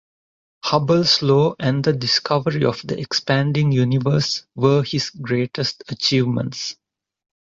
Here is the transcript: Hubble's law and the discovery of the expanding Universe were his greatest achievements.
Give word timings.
Hubble's 0.65 1.21
law 1.21 1.53
and 1.59 1.83
the 1.83 1.93
discovery 1.93 2.65
of 2.65 2.81
the 2.83 2.97
expanding 2.99 3.71
Universe 3.71 4.47
were 4.55 4.81
his 4.83 5.11
greatest 5.11 5.83
achievements. 5.89 6.75